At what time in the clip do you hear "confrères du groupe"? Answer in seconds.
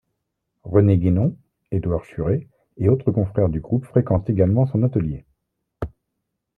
3.11-3.85